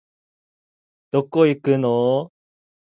[1.11, 2.31] どこ行くのお